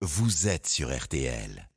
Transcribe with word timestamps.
vous 0.00 0.46
êtes 0.46 0.68
sur 0.68 0.96
RTL. 0.96 1.67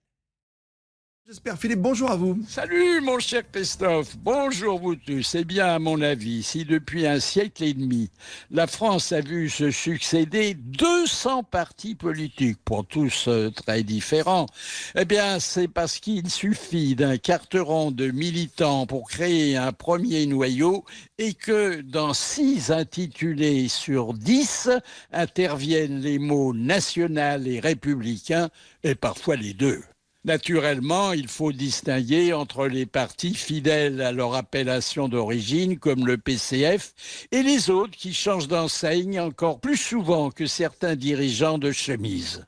J'espère. 1.31 1.58
Philippe, 1.58 1.80
bonjour 1.80 2.12
à 2.12 2.18
vous. 2.18 2.38
Salut 2.46 2.99
mon 2.99 3.18
cher 3.18 3.44
Christophe, 3.49 4.18
bonjour 4.18 4.81
vous 4.81 4.97
tous. 4.97 5.34
Eh 5.36 5.46
bien, 5.46 5.68
à 5.68 5.79
mon 5.79 6.02
avis, 6.02 6.43
si 6.43 6.65
depuis 6.65 7.07
un 7.07 7.21
siècle 7.21 7.63
et 7.63 7.73
demi, 7.73 8.09
la 8.50 8.68
France 8.68 9.13
a 9.13 9.21
vu 9.21 9.49
se 9.49 9.71
succéder 9.71 10.55
200 10.55 11.44
partis 11.44 11.96
politiques, 11.96 12.57
pour 12.65 12.86
tous 12.86 13.29
euh, 13.29 13.49
très 13.49 13.81
différents, 13.84 14.45
eh 14.94 15.05
bien, 15.05 15.39
c'est 15.39 15.70
parce 15.70 15.99
qu'il 15.99 16.30
suffit 16.30 16.98
d'un 16.98 17.16
carteron 17.17 17.91
de 17.91 18.11
militants 18.11 18.86
pour 18.86 19.07
créer 19.07 19.55
un 19.55 19.71
premier 19.71 20.25
noyau 20.25 20.84
et 21.18 21.34
que 21.34 21.79
dans 21.79 22.13
six 22.13 22.71
intitulés 22.71 23.70
sur 23.70 24.13
dix 24.13 24.70
interviennent 25.13 26.02
les 26.02 26.20
mots 26.20 26.54
national 26.54 27.48
et 27.48 27.61
républicain, 27.61 28.50
et 28.84 28.95
parfois 28.95 29.38
les 29.38 29.54
deux. 29.54 29.82
Naturellement, 30.23 31.13
il 31.13 31.27
faut 31.27 31.52
distinguer 31.52 32.31
entre 32.31 32.67
les 32.67 32.85
partis 32.85 33.34
fidèles 33.34 34.02
à 34.02 34.12
leur 34.12 34.35
appellation 34.35 35.09
d'origine, 35.09 35.79
comme 35.79 36.05
le 36.05 36.17
PCF, 36.17 36.93
et 37.31 37.41
les 37.41 37.71
autres 37.71 37.98
qui 37.98 38.13
changent 38.13 38.48
d'enseigne 38.48 39.20
encore 39.20 39.59
plus 39.59 39.77
souvent 39.77 40.29
que 40.29 40.45
certains 40.45 40.95
dirigeants 40.95 41.57
de 41.57 41.71
chemise. 41.71 42.45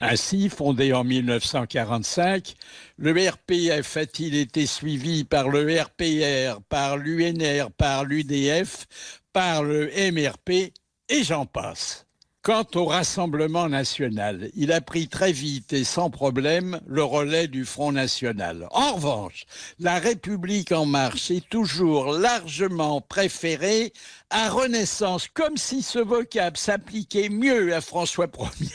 Ainsi, 0.00 0.48
fondé 0.48 0.94
en 0.94 1.04
1945, 1.04 2.54
le 2.96 3.12
RPF 3.12 3.98
a-t-il 3.98 4.34
été 4.34 4.64
suivi 4.64 5.24
par 5.24 5.50
le 5.50 5.78
RPR, 5.78 6.62
par 6.70 6.96
l'UNR, 6.96 7.70
par 7.72 8.06
l'UDF, 8.06 8.86
par 9.34 9.62
le 9.62 9.90
MRP, 10.10 10.72
et 11.10 11.22
j'en 11.22 11.44
passe. 11.44 12.06
Quant 12.42 12.64
au 12.74 12.86
Rassemblement 12.86 13.68
national, 13.68 14.48
il 14.54 14.72
a 14.72 14.80
pris 14.80 15.08
très 15.08 15.30
vite 15.30 15.74
et 15.74 15.84
sans 15.84 16.08
problème 16.08 16.80
le 16.86 17.04
relais 17.04 17.48
du 17.48 17.66
Front 17.66 17.92
national. 17.92 18.66
En 18.70 18.94
revanche, 18.94 19.44
la 19.78 19.98
République 19.98 20.72
en 20.72 20.86
marche 20.86 21.30
est 21.30 21.46
toujours 21.50 22.12
largement 22.12 23.02
préférée 23.02 23.92
à 24.30 24.48
Renaissance, 24.48 25.28
comme 25.28 25.58
si 25.58 25.82
ce 25.82 25.98
vocable 25.98 26.56
s'appliquait 26.56 27.28
mieux 27.28 27.74
à 27.74 27.82
François 27.82 28.30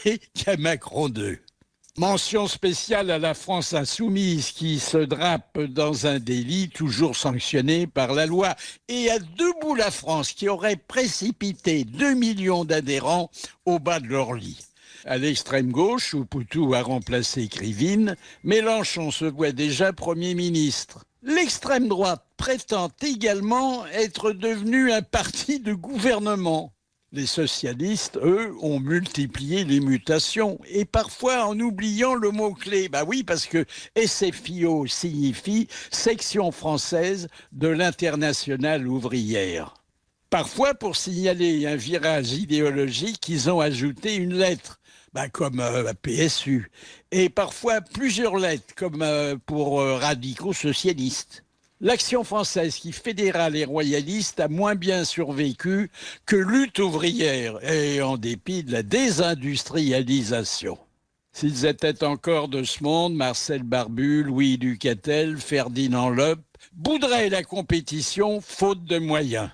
Ier 0.06 0.22
qu'à 0.36 0.58
Macron 0.58 1.10
II. 1.10 1.40
Mention 1.98 2.50
spéciale 2.50 3.10
à 3.10 3.20
la 3.20 3.34
France 3.34 3.74
insoumise 3.74 4.52
qui 4.52 4.80
se 4.80 4.98
drape 4.98 5.62
dans 5.62 6.08
un 6.08 6.20
délit 6.20 6.68
toujours 6.68 7.16
sanctionné 7.16 7.88
par 7.88 8.14
la 8.14 8.26
loi 8.26 8.54
et 8.90 9.10
à 9.10 9.18
debout 9.18 9.76
la 9.76 9.92
France 9.92 10.34
qui 10.34 10.50
aurait 10.50 10.76
précipité 10.76 11.86
2 11.86 12.14
millions 12.14 12.66
d'adhérents 12.66 13.32
au 13.66 13.80
bas 13.80 14.02
de 14.02 14.08
leur 14.08 14.34
lit. 14.34 14.60
À 15.06 15.18
l'extrême 15.18 15.72
gauche, 15.72 16.14
où 16.14 16.26
Poutou 16.26 16.74
a 16.74 16.82
remplacé 16.82 17.48
Krivine, 17.48 18.18
Mélenchon 18.44 19.10
se 19.10 19.24
voit 19.24 19.54
déjà 19.54 19.94
Premier 19.94 20.36
ministre. 20.36 21.06
L'extrême 21.24 21.88
droite 21.88 22.26
prétend 22.36 22.90
également 23.02 23.88
être 23.88 24.34
devenu 24.34 24.92
un 24.92 25.02
parti 25.02 25.62
de 25.62 25.74
gouvernement. 25.74 26.75
Les 27.16 27.28
socialistes, 27.28 28.18
eux, 28.18 28.54
ont 28.62 28.82
multiplié 28.82 29.64
les 29.64 29.80
mutations 29.80 30.60
et 30.68 30.84
parfois 30.84 31.46
en 31.46 31.58
oubliant 31.58 32.14
le 32.14 32.30
mot-clé. 32.30 32.90
Bah 32.90 33.06
oui, 33.08 33.24
parce 33.24 33.46
que 33.46 33.64
SFIO 33.96 34.86
signifie 34.86 35.70
Section 35.92 36.52
française 36.52 37.30
de 37.54 37.70
l'internationale 37.70 38.86
ouvrière. 38.86 39.76
Parfois, 40.30 40.74
pour 40.74 40.98
signaler 40.98 41.66
un 41.66 41.78
virage 41.78 42.34
idéologique, 42.34 43.30
ils 43.30 43.50
ont 43.50 43.62
ajouté 43.62 44.16
une 44.16 44.34
lettre, 44.34 44.82
bah, 45.14 45.30
comme 45.30 45.62
euh, 45.62 45.94
PSU, 45.94 46.70
et 47.12 47.30
parfois 47.30 47.80
plusieurs 47.80 48.36
lettres, 48.36 48.76
comme 48.76 49.02
euh, 49.02 49.38
pour 49.46 49.80
euh, 49.80 49.96
radicaux 49.96 50.52
socialistes. 50.52 51.45
L'action 51.82 52.24
française 52.24 52.78
qui 52.78 52.94
fédéra 52.94 53.50
les 53.50 53.66
royalistes 53.66 54.40
a 54.40 54.48
moins 54.48 54.76
bien 54.76 55.04
survécu 55.04 55.92
que 56.26 56.38
lutte 56.38 56.80
ouvrière 56.80 57.62
et 57.70 58.02
en 58.02 58.16
dépit 58.16 58.64
de 58.64 58.72
la 58.72 58.82
désindustrialisation. 58.82 60.78
S'ils 61.34 61.66
étaient 61.66 62.06
encore 62.06 62.48
de 62.48 62.64
ce 62.64 62.82
monde, 62.82 63.14
Marcel 63.14 63.64
Barbu, 63.64 64.24
Louis 64.24 64.58
Ducatel, 64.58 65.36
Ferdinand 65.38 66.10
Loeb 66.10 66.40
boudraient 66.72 67.28
la 67.28 67.44
compétition 67.44 68.40
faute 68.40 68.86
de 68.86 68.98
moyens. 68.98 69.50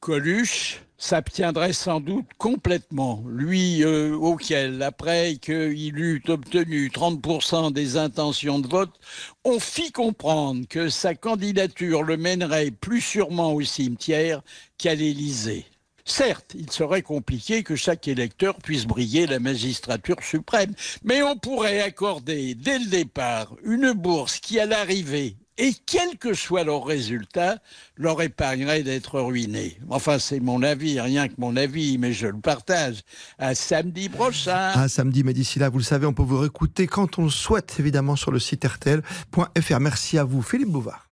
Coluche 0.00 0.82
s'abstiendrait 1.04 1.74
sans 1.74 2.00
doute 2.00 2.30
complètement, 2.38 3.22
lui 3.28 3.84
euh, 3.84 4.16
auquel, 4.16 4.82
après 4.82 5.36
qu'il 5.36 5.98
eut 5.98 6.22
obtenu 6.28 6.88
30% 6.88 7.74
des 7.74 7.98
intentions 7.98 8.58
de 8.58 8.66
vote, 8.66 8.98
on 9.44 9.60
fit 9.60 9.92
comprendre 9.92 10.66
que 10.66 10.88
sa 10.88 11.14
candidature 11.14 12.02
le 12.02 12.16
mènerait 12.16 12.70
plus 12.70 13.02
sûrement 13.02 13.52
au 13.52 13.60
cimetière 13.60 14.40
qu'à 14.78 14.94
l'Élysée. 14.94 15.66
Certes, 16.06 16.54
il 16.54 16.70
serait 16.70 17.02
compliqué 17.02 17.62
que 17.62 17.76
chaque 17.76 18.08
électeur 18.08 18.56
puisse 18.56 18.86
briller 18.86 19.26
la 19.26 19.40
magistrature 19.40 20.22
suprême, 20.22 20.74
mais 21.02 21.22
on 21.22 21.36
pourrait 21.36 21.82
accorder 21.82 22.54
dès 22.54 22.78
le 22.78 22.86
départ 22.86 23.54
une 23.62 23.92
bourse 23.92 24.38
qui, 24.40 24.58
à 24.58 24.64
l'arrivée, 24.64 25.36
et 25.58 25.72
quel 25.86 26.18
que 26.18 26.34
soit 26.34 26.64
leur 26.64 26.84
résultat, 26.84 27.58
leur 27.96 28.20
épargnerait 28.22 28.82
d'être 28.82 29.20
ruinés. 29.20 29.78
Enfin, 29.88 30.18
c'est 30.18 30.40
mon 30.40 30.62
avis, 30.62 31.00
rien 31.00 31.28
que 31.28 31.34
mon 31.38 31.56
avis, 31.56 31.98
mais 31.98 32.12
je 32.12 32.26
le 32.26 32.40
partage. 32.40 33.02
À 33.38 33.54
samedi 33.54 34.08
prochain. 34.08 34.72
À 34.74 34.88
samedi, 34.88 35.22
mais 35.22 35.32
d'ici 35.32 35.58
là, 35.58 35.68
vous 35.68 35.78
le 35.78 35.84
savez, 35.84 36.06
on 36.06 36.14
peut 36.14 36.22
vous 36.22 36.38
réécouter 36.38 36.86
quand 36.86 37.18
on 37.18 37.24
le 37.24 37.30
souhaite, 37.30 37.76
évidemment, 37.78 38.16
sur 38.16 38.30
le 38.30 38.38
site 38.38 38.64
rtl.fr. 38.64 39.80
Merci 39.80 40.18
à 40.18 40.24
vous, 40.24 40.42
Philippe 40.42 40.70
Bouvard. 40.70 41.03